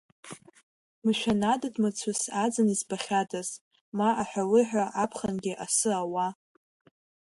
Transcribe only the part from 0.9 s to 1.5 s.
Мшәан,